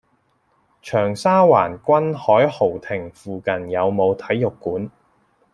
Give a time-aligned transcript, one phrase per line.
[0.81, 4.89] 長沙灣君凱豪庭附近有無體育館？